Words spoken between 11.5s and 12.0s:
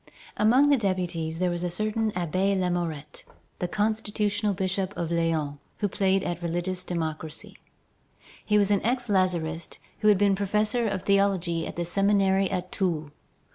at the